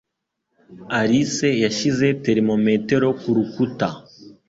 [0.99, 3.87] Alice yashyize termometero kurukuta.